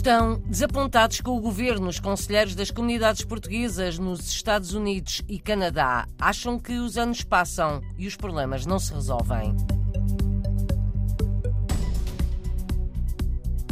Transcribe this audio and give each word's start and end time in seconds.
Estão 0.00 0.40
desapontados 0.46 1.20
com 1.20 1.36
o 1.36 1.40
governo 1.42 1.86
os 1.86 2.00
conselheiros 2.00 2.54
das 2.54 2.70
comunidades 2.70 3.22
portuguesas 3.22 3.98
nos 3.98 4.30
Estados 4.30 4.72
Unidos 4.72 5.20
e 5.28 5.38
Canadá. 5.38 6.08
Acham 6.18 6.58
que 6.58 6.72
os 6.78 6.96
anos 6.96 7.22
passam 7.22 7.82
e 7.98 8.06
os 8.06 8.16
problemas 8.16 8.64
não 8.64 8.78
se 8.78 8.94
resolvem. 8.94 9.54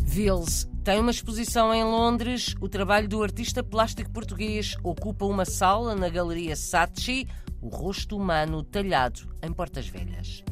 Vils 0.02 0.69
tem 0.84 1.01
uma 1.01 1.11
exposição 1.11 1.73
em 1.73 1.83
Londres. 1.83 2.55
O 2.60 2.69
trabalho 2.69 3.09
do 3.09 3.23
artista 3.23 3.65
plástico 3.65 4.10
português 4.10 4.77
ocupa 4.84 5.24
uma 5.24 5.47
sala 5.47 5.97
na 5.97 6.10
Galeria 6.10 6.55
Saatchi, 6.55 7.27
o 7.59 7.69
rosto 7.69 8.19
humano 8.19 8.62
talhado 8.62 9.34
em 9.42 9.51
Portas 9.51 9.88
Velhas. 9.88 10.45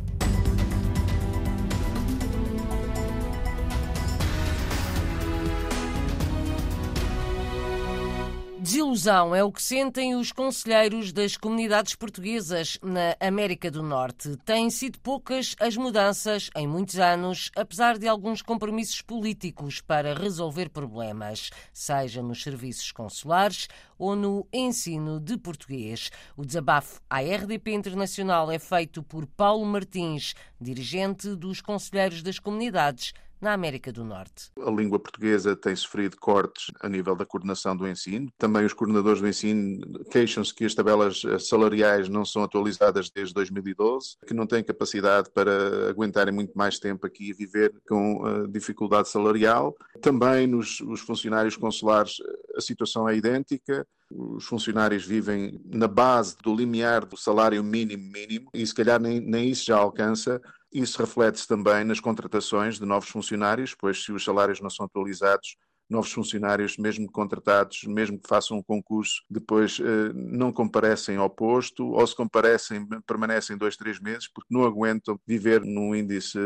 Desilusão 8.67 9.33
é 9.33 9.45
o 9.45 9.53
que 9.53 9.63
sentem 9.63 10.17
os 10.17 10.33
conselheiros 10.33 11.13
das 11.13 11.37
comunidades 11.37 11.95
portuguesas 11.95 12.77
na 12.83 13.17
América 13.21 13.71
do 13.71 13.81
Norte. 13.81 14.37
Têm 14.45 14.71
sido 14.71 14.99
poucas 14.99 15.55
as 15.61 15.77
mudanças 15.77 16.51
em 16.57 16.67
muitos 16.67 16.99
anos, 16.99 17.49
apesar 17.55 17.97
de 17.97 18.09
alguns 18.09 18.43
compromissos 18.43 19.01
políticos 19.01 19.81
para 19.81 20.15
resolver 20.15 20.69
problemas, 20.69 21.51
seja 21.73 22.21
nos 22.21 22.43
serviços 22.43 22.91
consulares 22.91 23.69
ou 23.97 24.17
no 24.17 24.45
ensino 24.53 25.21
de 25.21 25.39
português. 25.39 26.11
O 26.37 26.45
desabafo 26.45 27.01
à 27.09 27.21
RDP 27.21 27.73
Internacional 27.73 28.51
é 28.51 28.59
feito 28.59 29.01
por 29.01 29.27
Paulo 29.27 29.65
Martins, 29.65 30.35
dirigente 30.61 31.37
dos 31.37 31.61
conselheiros 31.61 32.21
das 32.21 32.41
comunidades 32.41 33.13
na 33.41 33.53
América 33.53 33.93
do 33.93 34.05
Norte. 34.05 34.51
A 34.61 34.71
língua 34.71 34.99
portuguesa 34.99 35.57
tem 35.57 35.75
sofrido 35.75 36.17
cortes 36.17 36.71
a 36.81 36.89
nível 36.89 37.15
da 37.15 37.27
coordenação 37.27 37.77
do 37.77 37.89
ensino. 37.89 38.31
Também 38.39 38.65
os 38.65 38.73
coordenadores 38.73 39.21
do 39.21 39.29
ensino 39.29 39.81
queixam-se 40.11 40.55
que 40.55 40.65
as 40.65 40.75
tabelas 40.75 41.23
salariais 41.41 42.09
não 42.09 42.25
são 42.25 42.43
atualizadas 42.43 43.11
desde 43.11 43.35
2012, 43.35 44.17
que 44.27 44.35
não 44.35 44.47
têm 44.47 44.65
capacidade 44.65 45.31
para 45.33 45.91
aguentarem 45.91 46.35
muito 46.35 46.53
mais 46.57 46.79
tempo 46.79 47.07
aqui 47.07 47.33
a 47.33 47.37
viver 47.37 47.75
com 47.89 48.23
uh, 48.23 48.49
dificuldade 48.49 49.09
salarial. 49.09 49.75
Também 50.01 50.47
nos 50.47 50.81
os 50.81 51.01
funcionários 51.01 51.57
consulares 51.57 52.17
a 52.57 52.61
situação 52.61 53.09
é 53.09 53.17
idêntica. 53.17 53.87
Os 54.11 54.45
funcionários 54.45 55.05
vivem 55.05 55.61
na 55.65 55.89
base 55.89 56.37
do 56.43 56.55
limiar 56.55 57.05
do 57.05 57.17
salário 57.17 57.63
mínimo 57.63 58.05
mínimo 58.13 58.51
e 58.55 58.65
se 58.65 58.75
calhar 58.75 59.01
nem, 59.01 59.21
nem 59.21 59.51
isso 59.51 59.65
já 59.67 59.77
alcança 59.77 60.41
isso 60.73 60.99
reflete-se 60.99 61.47
também 61.47 61.85
nas 61.85 62.01
contratações 62.01 62.79
de 62.79 62.85
novos 62.85 63.09
funcionários, 63.09 63.75
pois 63.75 64.05
se 64.05 64.13
os 64.13 64.25
salários 64.25 64.61
não 64.61 64.71
são 64.71 64.87
atualizados, 64.87 65.57
novos 65.89 66.13
funcionários, 66.13 66.77
mesmo 66.77 67.11
contratados, 67.11 67.85
mesmo 67.85 68.19
que 68.19 68.29
façam 68.29 68.59
um 68.59 68.63
concurso, 68.63 69.23
depois 69.31 69.79
eh, 69.81 70.13
não 70.15 70.53
comparecem 70.53 71.17
ao 71.17 71.31
posto, 71.31 71.87
ou 71.87 72.05
se 72.05 72.15
comparecem, 72.15 72.87
permanecem 73.07 73.57
dois, 73.57 73.77
três 73.77 74.01
meses, 74.01 74.29
porque 74.29 74.53
não 74.53 74.65
aguentam 74.65 75.19
viver 75.27 75.65
num 75.65 75.95
índice 75.95 76.39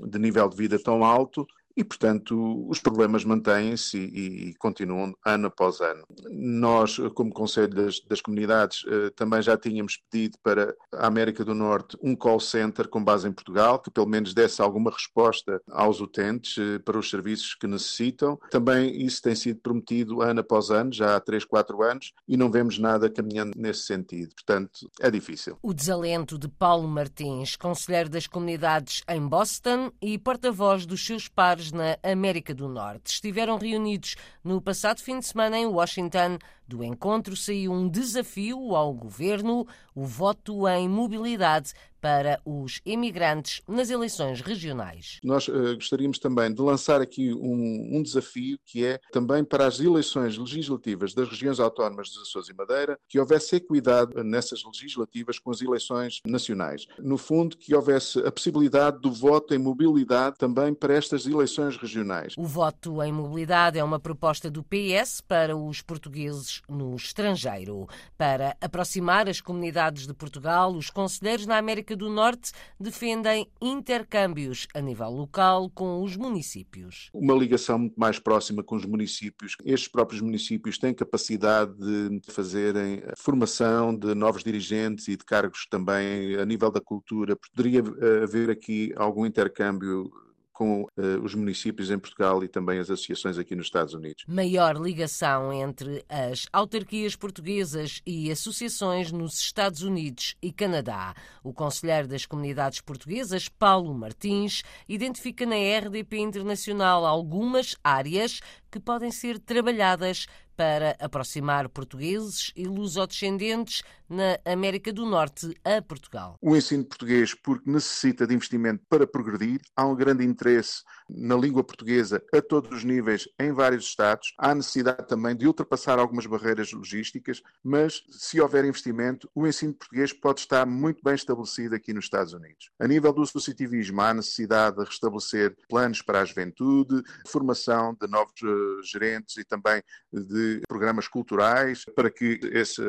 de 0.00 0.18
nível 0.18 0.48
de 0.48 0.56
vida 0.56 0.78
tão 0.78 1.04
alto 1.04 1.44
e, 1.76 1.84
portanto, 1.84 2.66
os 2.68 2.80
problemas 2.80 3.24
mantêm-se 3.24 3.98
e, 3.98 4.48
e, 4.48 4.54
continuam 4.54 5.14
ano 5.24 5.48
após 5.48 5.80
ano. 5.80 6.04
Nós, 6.30 6.96
como 7.14 7.32
Conselho 7.32 7.74
das, 7.74 8.00
das 8.00 8.20
Comunidades, 8.20 8.84
eh, 8.88 9.10
também 9.14 9.42
já 9.42 9.56
tínhamos 9.56 9.98
pedido 10.10 10.38
para 10.42 10.74
a 10.94 11.06
América 11.06 11.44
do 11.44 11.54
Norte 11.54 11.96
um 12.02 12.16
call 12.16 12.40
center 12.40 12.88
com 12.88 13.04
base 13.04 13.28
em 13.28 13.32
Portugal, 13.32 13.78
que 13.78 13.90
pelo 13.90 14.06
menos 14.06 14.32
desse 14.32 14.62
alguma 14.62 14.90
resposta 14.90 15.60
aos 15.68 16.00
utentes 16.00 16.56
eh, 16.58 16.78
para 16.78 16.98
os 16.98 17.10
serviços 17.10 17.54
que 17.54 17.66
necessitam. 17.66 18.38
Também 18.50 19.04
isso 19.04 19.20
tem 19.20 19.34
sido 19.34 19.60
prometido 19.60 20.22
ano 20.22 20.40
após 20.40 20.70
ano, 20.70 20.92
já 20.92 21.16
há 21.16 21.20
3, 21.20 21.44
4 21.44 21.82
anos, 21.82 22.12
e 22.26 22.36
não 22.36 22.50
vemos 22.50 22.78
nada 22.78 23.10
caminhando 23.10 23.52
nesse 23.56 23.82
sentido. 23.82 24.34
Portanto, 24.34 24.90
é 24.98 25.10
difícil. 25.10 25.58
O 25.62 25.74
desalento 25.74 26.38
de 26.38 26.48
Paulo 26.48 26.88
Martins, 26.88 27.54
Conselheiro 27.54 28.08
das 28.08 28.26
Comunidades 28.26 29.02
em 29.08 29.20
Boston 29.20 29.92
e 30.00 30.18
porta-voz 30.18 30.86
dos 30.86 31.04
seus 31.04 31.28
pares 31.28 31.65
na 31.72 31.98
América 32.02 32.54
do 32.54 32.68
Norte. 32.68 33.12
Estiveram 33.12 33.58
reunidos 33.58 34.16
no 34.42 34.60
passado 34.60 35.00
fim 35.00 35.18
de 35.18 35.26
semana 35.26 35.58
em 35.58 35.66
Washington. 35.66 36.38
Do 36.68 36.82
encontro 36.82 37.36
saiu 37.36 37.72
um 37.72 37.88
desafio 37.88 38.74
ao 38.74 38.92
governo, 38.92 39.66
o 39.94 40.04
voto 40.04 40.66
em 40.66 40.88
mobilidade 40.88 41.72
para 42.00 42.40
os 42.44 42.80
imigrantes 42.84 43.62
nas 43.66 43.90
eleições 43.90 44.40
regionais. 44.40 45.18
Nós 45.24 45.48
uh, 45.48 45.74
gostaríamos 45.74 46.18
também 46.18 46.54
de 46.54 46.60
lançar 46.62 47.00
aqui 47.00 47.32
um, 47.34 47.96
um, 47.96 48.02
desafio 48.02 48.58
que 48.64 48.84
é 48.84 49.00
também 49.10 49.42
para 49.42 49.66
as 49.66 49.80
eleições 49.80 50.38
legislativas 50.38 51.14
das 51.14 51.28
regiões 51.28 51.58
autónomas 51.58 52.10
dos 52.10 52.22
Açores 52.22 52.48
e 52.48 52.54
Madeira, 52.54 52.96
que 53.08 53.18
houvesse 53.18 53.56
equidade 53.56 54.22
nessas 54.22 54.62
legislativas 54.64 55.38
com 55.38 55.50
as 55.50 55.60
eleições 55.60 56.20
nacionais. 56.24 56.86
No 56.98 57.18
fundo, 57.18 57.56
que 57.56 57.74
houvesse 57.74 58.20
a 58.20 58.30
possibilidade 58.30 59.00
do 59.00 59.10
voto 59.10 59.52
em 59.52 59.58
mobilidade 59.58 60.36
também 60.38 60.74
para 60.74 60.94
estas 60.94 61.26
eleições 61.26 61.76
regionais. 61.76 62.34
O 62.36 62.44
voto 62.44 63.02
em 63.02 63.12
mobilidade 63.12 63.78
é 63.78 63.84
uma 63.84 63.98
proposta 63.98 64.48
do 64.48 64.62
PS 64.62 65.20
para 65.20 65.56
os 65.56 65.82
portugueses 65.82 66.55
no 66.68 66.94
estrangeiro. 66.96 67.86
Para 68.16 68.56
aproximar 68.60 69.28
as 69.28 69.40
comunidades 69.40 70.06
de 70.06 70.14
Portugal, 70.14 70.72
os 70.72 70.90
conselheiros 70.90 71.46
na 71.46 71.58
América 71.58 71.96
do 71.96 72.08
Norte 72.08 72.52
defendem 72.78 73.48
intercâmbios 73.60 74.66
a 74.74 74.80
nível 74.80 75.10
local 75.10 75.70
com 75.70 76.02
os 76.02 76.16
municípios. 76.16 77.10
Uma 77.12 77.34
ligação 77.34 77.78
muito 77.78 77.98
mais 77.98 78.18
próxima 78.18 78.62
com 78.62 78.76
os 78.76 78.84
municípios. 78.84 79.56
Estes 79.64 79.88
próprios 79.88 80.20
municípios 80.20 80.78
têm 80.78 80.94
capacidade 80.94 81.74
de 81.76 82.32
fazerem 82.32 83.02
formação 83.16 83.96
de 83.96 84.14
novos 84.14 84.42
dirigentes 84.42 85.08
e 85.08 85.16
de 85.16 85.24
cargos 85.24 85.66
também 85.70 86.36
a 86.36 86.44
nível 86.44 86.70
da 86.70 86.80
cultura. 86.80 87.36
Poderia 87.36 87.82
haver 88.22 88.50
aqui 88.50 88.92
algum 88.96 89.26
intercâmbio 89.26 90.10
com 90.56 90.84
uh, 90.84 90.88
os 91.22 91.34
municípios 91.34 91.90
em 91.90 91.98
Portugal 91.98 92.42
e 92.42 92.48
também 92.48 92.78
as 92.78 92.90
associações 92.90 93.36
aqui 93.36 93.54
nos 93.54 93.66
Estados 93.66 93.92
Unidos. 93.92 94.24
Maior 94.26 94.80
ligação 94.80 95.52
entre 95.52 96.02
as 96.08 96.46
autarquias 96.50 97.14
portuguesas 97.14 98.00
e 98.06 98.30
associações 98.30 99.12
nos 99.12 99.38
Estados 99.38 99.82
Unidos 99.82 100.34
e 100.40 100.50
Canadá. 100.50 101.14
O 101.44 101.52
conselheiro 101.52 102.08
das 102.08 102.24
comunidades 102.24 102.80
portuguesas, 102.80 103.50
Paulo 103.50 103.92
Martins, 103.92 104.62
identifica 104.88 105.44
na 105.44 105.56
RDP 105.56 106.20
Internacional 106.20 107.04
algumas 107.04 107.76
áreas 107.84 108.40
que 108.70 108.80
podem 108.80 109.10
ser 109.10 109.38
trabalhadas 109.38 110.26
para 110.56 110.96
aproximar 110.98 111.68
portugueses 111.68 112.52
e 112.56 112.66
lusodescendentes 112.66 113.82
na 114.08 114.38
América 114.44 114.92
do 114.92 115.04
Norte 115.04 115.52
a 115.64 115.82
Portugal. 115.82 116.36
O 116.40 116.56
ensino 116.56 116.84
português, 116.84 117.34
porque 117.34 117.68
necessita 117.68 118.26
de 118.26 118.34
investimento 118.34 118.84
para 118.88 119.06
progredir, 119.06 119.60
há 119.74 119.84
um 119.84 119.96
grande 119.96 120.24
interesse 120.24 120.82
na 121.08 121.36
língua 121.36 121.62
portuguesa 121.62 122.22
a 122.32 122.40
todos 122.40 122.70
os 122.70 122.84
níveis 122.84 123.28
em 123.38 123.52
vários 123.52 123.84
estados. 123.84 124.32
Há 124.38 124.54
necessidade 124.54 125.06
também 125.08 125.36
de 125.36 125.46
ultrapassar 125.46 125.98
algumas 125.98 126.26
barreiras 126.26 126.72
logísticas, 126.72 127.42
mas 127.62 128.02
se 128.10 128.40
houver 128.40 128.64
investimento, 128.64 129.28
o 129.34 129.46
ensino 129.46 129.74
português 129.74 130.12
pode 130.12 130.40
estar 130.40 130.64
muito 130.66 131.02
bem 131.02 131.14
estabelecido 131.14 131.74
aqui 131.74 131.92
nos 131.92 132.04
Estados 132.04 132.32
Unidos. 132.32 132.70
A 132.78 132.86
nível 132.86 133.12
do 133.12 133.22
associativismo, 133.22 134.00
há 134.00 134.14
necessidade 134.14 134.76
de 134.76 134.84
restabelecer 134.84 135.56
planos 135.68 136.00
para 136.02 136.20
a 136.20 136.24
juventude, 136.24 137.02
formação 137.26 137.96
de 138.00 138.06
novos 138.08 138.40
uh, 138.42 138.82
gerentes 138.82 139.36
e 139.36 139.44
também 139.44 139.82
de 140.12 140.45
programas 140.68 141.08
culturais 141.08 141.84
para 141.94 142.10
que 142.10 142.40
esse 142.52 142.82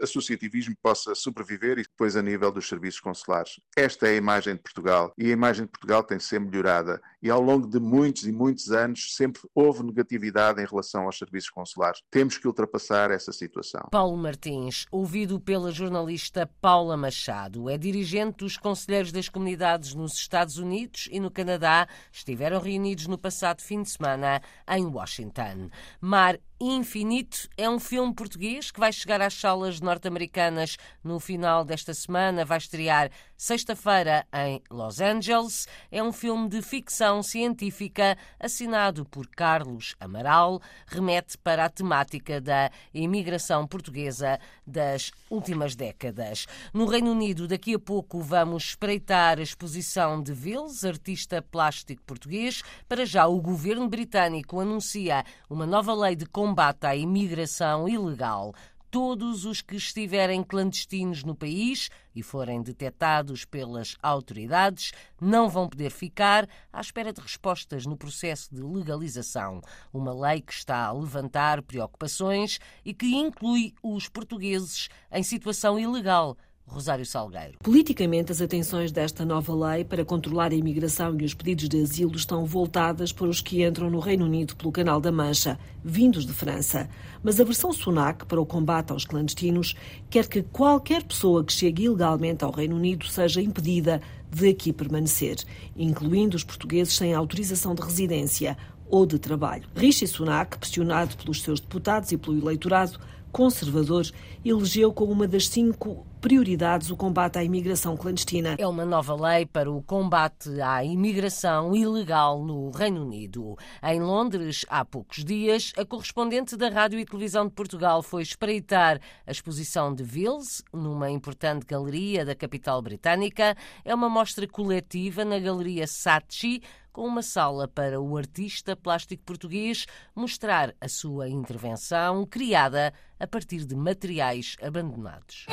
associativismo 0.00 0.74
possa 0.82 1.14
sobreviver 1.14 1.78
e 1.78 1.82
depois 1.82 2.16
a 2.16 2.22
nível 2.22 2.50
dos 2.50 2.68
serviços 2.68 3.00
consulares. 3.00 3.60
Esta 3.76 4.08
é 4.08 4.10
a 4.10 4.16
imagem 4.16 4.54
de 4.54 4.60
Portugal 4.60 5.12
e 5.16 5.26
a 5.26 5.32
imagem 5.32 5.64
de 5.64 5.70
Portugal 5.70 6.02
tem 6.02 6.18
que 6.18 6.24
ser 6.24 6.40
melhorada 6.40 7.00
e 7.22 7.30
ao 7.30 7.40
longo 7.40 7.66
de 7.66 7.78
muitos 7.78 8.26
e 8.26 8.32
muitos 8.32 8.70
anos 8.70 9.14
sempre 9.14 9.42
houve 9.54 9.82
negatividade 9.82 10.60
em 10.60 10.66
relação 10.66 11.04
aos 11.04 11.18
serviços 11.18 11.50
consulares. 11.50 12.00
Temos 12.10 12.36
que 12.38 12.46
ultrapassar 12.46 13.10
essa 13.10 13.32
situação. 13.32 13.88
Paulo 13.90 14.16
Martins, 14.16 14.86
ouvido 14.90 15.40
pela 15.40 15.70
jornalista 15.70 16.48
Paula 16.60 16.96
Machado, 16.96 17.68
é 17.68 17.78
dirigente 17.78 18.38
dos 18.38 18.56
Conselheiros 18.56 19.12
das 19.12 19.28
Comunidades 19.28 19.94
nos 19.94 20.14
Estados 20.14 20.58
Unidos 20.58 21.08
e 21.10 21.20
no 21.20 21.30
Canadá, 21.30 21.86
estiveram 22.10 22.60
reunidos 22.60 23.06
no 23.06 23.18
passado 23.18 23.62
fim 23.62 23.82
de 23.82 23.90
semana 23.90 24.40
em 24.68 24.84
Washington. 24.84 25.70
Mar 26.00 26.38
Infinito 26.70 27.48
é 27.56 27.68
um 27.68 27.80
filme 27.80 28.14
português 28.14 28.70
que 28.70 28.78
vai 28.78 28.92
chegar 28.92 29.20
às 29.20 29.34
salas 29.34 29.80
norte-americanas 29.80 30.76
no 31.02 31.18
final 31.18 31.64
desta 31.64 31.92
semana. 31.92 32.44
Vai 32.44 32.58
estrear 32.58 33.10
sexta-feira 33.42 34.24
em 34.32 34.62
Los 34.70 35.00
Angeles. 35.00 35.66
É 35.90 36.00
um 36.00 36.12
filme 36.12 36.48
de 36.48 36.62
ficção 36.62 37.24
científica 37.24 38.16
assinado 38.38 39.04
por 39.04 39.26
Carlos 39.26 39.96
Amaral, 39.98 40.62
remete 40.86 41.36
para 41.36 41.64
a 41.64 41.68
temática 41.68 42.40
da 42.40 42.70
imigração 42.94 43.66
portuguesa 43.66 44.38
das 44.64 45.10
últimas 45.28 45.74
décadas. 45.74 46.46
No 46.72 46.86
Reino 46.86 47.10
Unido, 47.10 47.48
daqui 47.48 47.74
a 47.74 47.80
pouco 47.80 48.20
vamos 48.20 48.62
espreitar 48.62 49.40
a 49.40 49.42
exposição 49.42 50.22
de 50.22 50.32
Vils, 50.32 50.84
artista 50.84 51.42
plástico 51.42 52.00
português. 52.04 52.62
Para 52.88 53.04
já, 53.04 53.26
o 53.26 53.40
governo 53.40 53.88
britânico 53.88 54.60
anuncia 54.60 55.24
uma 55.50 55.66
nova 55.66 55.92
lei 55.92 56.14
de 56.14 56.26
combate 56.26 56.86
à 56.86 56.94
imigração 56.94 57.88
ilegal 57.88 58.54
todos 58.92 59.46
os 59.46 59.62
que 59.62 59.74
estiverem 59.74 60.44
clandestinos 60.44 61.24
no 61.24 61.34
país 61.34 61.88
e 62.14 62.22
forem 62.22 62.62
detectados 62.62 63.42
pelas 63.46 63.96
autoridades 64.02 64.92
não 65.18 65.48
vão 65.48 65.66
poder 65.66 65.90
ficar 65.90 66.46
à 66.70 66.78
espera 66.78 67.10
de 67.10 67.18
respostas 67.18 67.86
no 67.86 67.96
processo 67.96 68.54
de 68.54 68.60
legalização. 68.60 69.62
Uma 69.94 70.12
lei 70.12 70.42
que 70.42 70.52
está 70.52 70.84
a 70.84 70.92
levantar 70.92 71.62
preocupações 71.62 72.58
e 72.84 72.92
que 72.92 73.16
inclui 73.16 73.72
os 73.82 74.10
portugueses 74.10 74.90
em 75.10 75.22
situação 75.22 75.78
ilegal 75.78 76.36
Rosário 76.66 77.04
Salgueiro. 77.04 77.58
Politicamente, 77.62 78.32
as 78.32 78.40
atenções 78.40 78.90
desta 78.90 79.24
nova 79.24 79.54
lei 79.54 79.84
para 79.84 80.04
controlar 80.04 80.52
a 80.52 80.54
imigração 80.54 81.14
e 81.20 81.24
os 81.24 81.34
pedidos 81.34 81.68
de 81.68 81.82
asilo 81.82 82.16
estão 82.16 82.46
voltadas 82.46 83.12
para 83.12 83.28
os 83.28 83.40
que 83.40 83.64
entram 83.64 83.90
no 83.90 84.00
Reino 84.00 84.24
Unido 84.24 84.56
pelo 84.56 84.72
Canal 84.72 85.00
da 85.00 85.12
Mancha, 85.12 85.58
vindos 85.84 86.24
de 86.24 86.32
França. 86.32 86.88
Mas 87.22 87.38
a 87.38 87.44
versão 87.44 87.72
Sunak 87.72 88.24
para 88.24 88.40
o 88.40 88.46
combate 88.46 88.90
aos 88.90 89.04
clandestinos 89.04 89.76
quer 90.08 90.26
que 90.26 90.42
qualquer 90.42 91.02
pessoa 91.02 91.44
que 91.44 91.52
chegue 91.52 91.84
ilegalmente 91.84 92.42
ao 92.42 92.50
Reino 92.50 92.76
Unido 92.76 93.06
seja 93.06 93.42
impedida 93.42 94.00
de 94.30 94.48
aqui 94.48 94.72
permanecer, 94.72 95.36
incluindo 95.76 96.36
os 96.36 96.44
portugueses 96.44 96.96
sem 96.96 97.12
autorização 97.12 97.74
de 97.74 97.82
residência 97.82 98.56
ou 98.88 99.04
de 99.04 99.18
trabalho. 99.18 99.68
Rishi 99.74 100.06
Sunak, 100.06 100.58
pressionado 100.58 101.16
pelos 101.16 101.42
seus 101.42 101.60
deputados 101.60 102.12
e 102.12 102.16
pelo 102.16 102.38
eleitorado, 102.38 102.98
conservador, 103.30 104.06
elegeu 104.44 104.92
como 104.92 105.12
uma 105.12 105.28
das 105.28 105.48
cinco 105.48 106.06
prioridades 106.22 106.88
o 106.88 106.96
combate 106.96 107.36
à 107.36 107.42
imigração 107.42 107.96
clandestina. 107.96 108.54
É 108.56 108.64
uma 108.64 108.84
nova 108.84 109.12
lei 109.12 109.44
para 109.44 109.68
o 109.68 109.82
combate 109.82 110.48
à 110.60 110.84
imigração 110.84 111.74
ilegal 111.74 112.44
no 112.44 112.70
Reino 112.70 113.02
Unido. 113.02 113.56
Em 113.82 114.00
Londres, 114.00 114.64
há 114.68 114.84
poucos 114.84 115.24
dias, 115.24 115.72
a 115.76 115.84
correspondente 115.84 116.56
da 116.56 116.68
Rádio 116.68 117.00
e 117.00 117.04
Televisão 117.04 117.48
de 117.48 117.52
Portugal 117.52 118.04
foi 118.04 118.22
espreitar 118.22 119.00
a 119.26 119.32
exposição 119.32 119.92
de 119.92 120.04
Vils, 120.04 120.62
numa 120.72 121.10
importante 121.10 121.66
galeria 121.66 122.24
da 122.24 122.36
capital 122.36 122.80
britânica. 122.80 123.56
É 123.84 123.92
uma 123.92 124.08
mostra 124.08 124.46
coletiva 124.46 125.24
na 125.24 125.40
Galeria 125.40 125.88
Saatchi, 125.88 126.62
com 126.92 127.06
uma 127.06 127.22
sala 127.22 127.66
para 127.66 128.00
o 128.00 128.16
artista 128.16 128.76
plástico 128.76 129.22
português 129.24 129.86
mostrar 130.14 130.74
a 130.80 130.88
sua 130.88 131.28
intervenção 131.28 132.26
criada 132.26 132.92
a 133.18 133.26
partir 133.26 133.64
de 133.64 133.74
materiais 133.74 134.56
abandonados. 134.62 135.46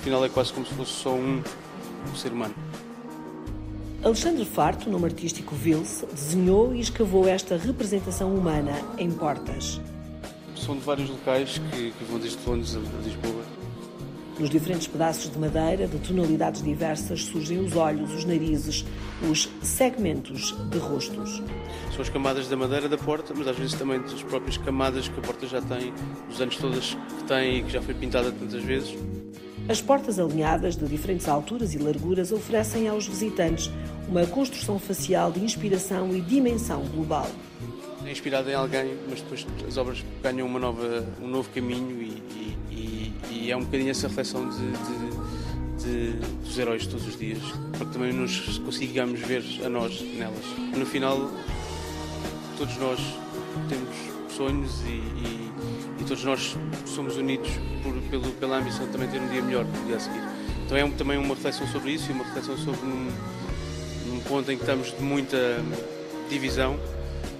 Afinal, 0.00 0.24
é 0.24 0.28
quase 0.28 0.52
como 0.52 0.66
se 0.66 0.74
fosse 0.74 0.92
só 0.92 1.14
um, 1.14 1.42
um 2.10 2.14
ser 2.16 2.32
humano. 2.32 2.54
Alexandre 4.02 4.44
Farto, 4.44 4.88
nome 4.88 5.06
artístico 5.06 5.54
Vils, 5.54 6.04
desenhou 6.12 6.74
e 6.74 6.80
escavou 6.80 7.28
esta 7.28 7.56
representação 7.56 8.34
humana 8.34 8.72
em 8.96 9.10
portas. 9.10 9.80
São 10.56 10.76
de 10.76 10.82
vários 10.82 11.10
locais 11.10 11.58
que, 11.58 11.90
que 11.92 12.04
vão 12.04 12.18
desde 12.18 12.38
Londres 12.48 12.76
a 12.76 12.78
Lisboa 13.02 13.47
nos 14.38 14.50
diferentes 14.50 14.86
pedaços 14.86 15.30
de 15.30 15.38
madeira, 15.38 15.86
de 15.86 15.98
tonalidades 15.98 16.62
diversas, 16.62 17.24
surgem 17.24 17.58
os 17.58 17.74
olhos, 17.76 18.12
os 18.14 18.24
narizes, 18.24 18.84
os 19.28 19.48
segmentos 19.62 20.54
de 20.70 20.78
rostos. 20.78 21.42
São 21.92 22.02
as 22.02 22.08
camadas 22.08 22.48
da 22.48 22.56
madeira 22.56 22.88
da 22.88 22.96
porta, 22.96 23.34
mas 23.36 23.48
às 23.48 23.56
vezes 23.56 23.74
também 23.74 23.98
as 23.98 24.22
próprias 24.22 24.56
camadas 24.56 25.08
que 25.08 25.18
a 25.18 25.22
porta 25.22 25.46
já 25.46 25.60
tem, 25.60 25.92
os 26.30 26.40
anos 26.40 26.56
todas 26.56 26.94
que 26.94 27.24
tem 27.24 27.58
e 27.58 27.62
que 27.64 27.70
já 27.70 27.82
foi 27.82 27.94
pintada 27.94 28.30
tantas 28.30 28.62
vezes. 28.62 28.94
As 29.68 29.82
portas 29.82 30.18
alinhadas 30.18 30.76
de 30.76 30.86
diferentes 30.86 31.28
alturas 31.28 31.74
e 31.74 31.78
larguras 31.78 32.32
oferecem 32.32 32.88
aos 32.88 33.06
visitantes 33.06 33.70
uma 34.08 34.26
construção 34.26 34.78
facial 34.78 35.30
de 35.30 35.40
inspiração 35.40 36.14
e 36.16 36.22
dimensão 36.22 36.82
global. 36.86 37.28
Inspirada 38.10 38.50
em 38.50 38.54
alguém, 38.54 38.96
mas 39.08 39.20
depois 39.20 39.46
as 39.66 39.76
obras 39.76 40.04
ganham 40.22 40.46
uma 40.46 40.58
nova, 40.58 41.06
um 41.20 41.28
novo 41.28 41.48
caminho 41.50 42.02
e, 42.02 42.22
e 43.48 43.50
é 43.50 43.56
um 43.56 43.64
bocadinho 43.64 43.90
essa 43.90 44.08
reflexão 44.08 44.46
de, 44.48 44.58
de, 44.58 46.12
de, 46.12 46.26
dos 46.44 46.58
heróis 46.58 46.86
todos 46.86 47.06
os 47.06 47.18
dias, 47.18 47.38
para 47.76 47.86
que 47.86 47.92
também 47.92 48.12
nos 48.12 48.58
consigamos 48.58 49.20
ver 49.20 49.42
a 49.64 49.68
nós 49.70 50.02
nelas. 50.02 50.44
No 50.76 50.84
final, 50.84 51.30
todos 52.58 52.76
nós 52.76 53.00
temos 53.68 53.88
sonhos 54.36 54.82
e, 54.82 54.90
e, 54.90 55.52
e 56.00 56.04
todos 56.04 56.22
nós 56.24 56.56
somos 56.84 57.16
unidos 57.16 57.48
por, 57.82 57.94
pelo, 58.10 58.30
pela 58.32 58.58
ambição 58.58 58.84
de 58.84 58.92
também 58.92 59.08
ter 59.08 59.18
um 59.18 59.28
dia 59.28 59.40
melhor 59.40 59.64
no 59.64 59.86
dia 59.86 59.96
a 59.96 60.00
seguir. 60.00 60.22
Então 60.66 60.76
é 60.76 60.86
também 60.90 61.16
uma 61.16 61.34
reflexão 61.34 61.66
sobre 61.68 61.92
isso 61.92 62.10
e 62.10 62.12
uma 62.12 62.24
reflexão 62.24 62.56
sobre 62.58 62.86
um, 62.86 63.08
um 64.12 64.20
ponto 64.28 64.52
em 64.52 64.56
que 64.56 64.62
estamos 64.62 64.94
de 64.94 65.02
muita 65.02 65.56
divisão, 66.28 66.78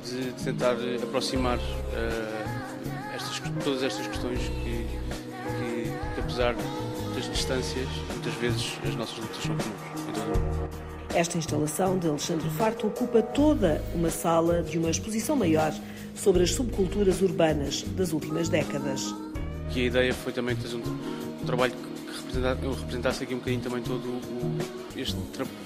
de, 0.04 0.32
de 0.32 0.44
tentar 0.44 0.76
aproximar 1.02 1.58
uh, 1.58 3.14
estas, 3.14 3.40
todas 3.62 3.82
estas 3.82 4.06
questões 4.06 4.40
que 4.40 5.08
apesar 6.28 6.54
das 7.14 7.24
distâncias, 7.30 7.88
muitas 8.12 8.34
vezes 8.34 8.78
as 8.86 8.94
nossas 8.94 9.18
lutas 9.18 9.42
são 9.42 9.56
comuns 9.56 10.70
Esta 11.14 11.38
instalação 11.38 11.98
de 11.98 12.06
Alexandre 12.06 12.48
Farto 12.50 12.86
ocupa 12.86 13.22
toda 13.22 13.82
uma 13.94 14.10
sala 14.10 14.62
de 14.62 14.78
uma 14.78 14.90
exposição 14.90 15.34
maior 15.34 15.74
sobre 16.14 16.42
as 16.42 16.52
subculturas 16.52 17.22
urbanas 17.22 17.82
das 17.96 18.12
últimas 18.12 18.48
décadas. 18.48 19.02
Que 19.70 19.80
a 19.80 19.84
ideia 19.86 20.14
foi 20.14 20.32
também 20.32 20.54
fazer 20.54 20.76
um, 20.76 20.80
um 21.42 21.46
trabalho 21.46 21.72
que 21.72 22.80
representasse 22.80 23.24
aqui 23.24 23.34
um 23.34 23.38
bocadinho 23.38 23.62
também 23.62 23.82
todo 23.82 24.06
o, 24.06 24.58
este 24.96 25.16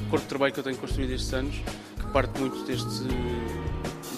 corpo 0.08 0.20
de 0.20 0.26
trabalho 0.26 0.52
que 0.52 0.61
eu 0.61 0.64
tenho 0.64 0.76
construído 0.76 1.11
estes 1.11 1.32
anos, 1.35 1.56
que 1.99 2.06
parte 2.12 2.40
muito 2.40 2.64
deste 2.64 3.05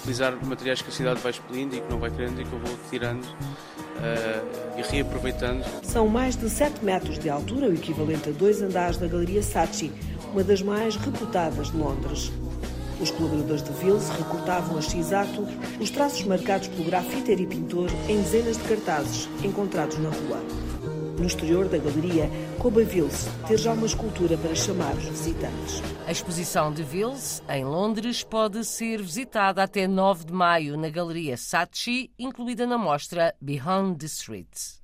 utilizar 0.05 0.37
materiais 0.45 0.83
que 0.83 0.91
a 0.91 0.93
cidade 0.93 1.21
vai 1.21 1.33
expelindo 1.33 1.75
e 1.75 1.81
que 1.81 1.91
não 1.91 1.99
vai 1.99 2.11
querendo 2.11 2.41
e 2.41 2.45
que 2.45 2.53
eu 2.53 2.59
vou 2.59 2.77
tirando 2.91 3.25
uh, 3.25 4.79
e 4.79 4.83
reaproveitando. 4.83 5.65
São 5.83 6.07
mais 6.07 6.37
de 6.37 6.49
7 6.49 6.85
metros 6.85 7.19
de 7.19 7.31
altura, 7.31 7.69
o 7.69 7.75
equivalente 7.75 8.29
a 8.29 8.33
dois 8.33 8.61
andares 8.61 8.99
da 8.99 9.07
Galeria 9.07 9.43
Saatchi, 9.43 9.91
uma 10.31 10.45
das 10.45 10.61
mais 10.61 10.97
reputadas 10.97 11.71
de 11.71 11.77
Londres. 11.79 12.31
Os 13.01 13.11
colaboradores 13.11 13.63
de 13.63 13.73
Vils 13.73 14.09
recortavam 14.11 14.79
a 14.79 14.83
x-ato 14.83 15.47
os 15.81 15.91
traços 15.91 16.25
marcados 16.25 16.69
pelo 16.69 16.85
grafiteiro 16.85 17.43
e 17.43 17.47
pintor 17.47 17.91
em 18.09 18.21
dezenas 18.21 18.57
de 18.57 18.63
cartazes 18.65 19.29
encontrados 19.43 19.99
na 19.99 20.11
rua. 20.11 20.64
No 21.19 21.27
exterior 21.27 21.69
da 21.69 21.79
galeria, 21.79 22.29
coube 22.59 22.83
a 22.83 22.85
Vils 22.85 23.27
ter 23.47 23.57
já 23.59 23.73
uma 23.73 23.87
escultura 23.87 24.37
para 24.37 24.55
chamar 24.55 24.95
os 24.97 25.05
visitantes. 25.05 25.81
A 26.07 26.11
exposição 26.11 26.73
de 26.73 26.83
Vils, 26.83 27.43
em 27.49 27.65
Londres, 27.65 28.25
pode 28.25 28.65
ser 28.65 29.01
visitada 29.01 29.63
até 29.63 29.87
9 29.87 30.25
de 30.27 30.33
maio 30.33 30.77
na 30.77 30.89
Galeria 30.91 31.37
Saatchi, 31.37 32.11
incluída 32.19 32.67
na 32.67 32.77
mostra 32.77 33.33
Behind 33.41 33.97
the 33.97 34.07
Streets. 34.07 34.84